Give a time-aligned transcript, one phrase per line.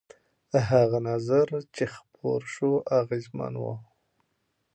[0.69, 3.65] هغه نظر چې خپور شو اغېزمن و.